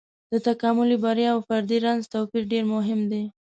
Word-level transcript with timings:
د 0.31 0.33
تکاملي 0.47 0.97
بریا 1.03 1.29
او 1.33 1.39
فردي 1.47 1.77
رنځ 1.85 2.01
توپير 2.13 2.43
ډېر 2.51 2.63
مهم 2.75 2.99
دی. 3.11 3.23